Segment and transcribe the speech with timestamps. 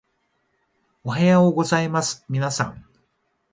[1.03, 2.85] おはようございますみなさん